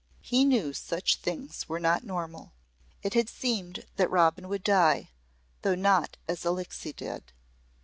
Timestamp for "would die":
4.49-5.11